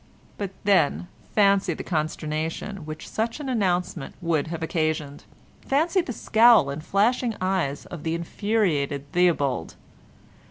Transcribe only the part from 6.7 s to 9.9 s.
and flashing eyes of the infuriated Theobald!